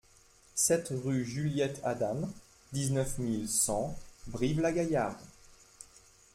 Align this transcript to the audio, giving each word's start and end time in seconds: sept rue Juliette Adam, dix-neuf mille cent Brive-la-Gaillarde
sept 0.55 0.87
rue 0.89 1.23
Juliette 1.23 1.79
Adam, 1.83 2.27
dix-neuf 2.73 3.19
mille 3.19 3.47
cent 3.47 3.95
Brive-la-Gaillarde 4.25 5.21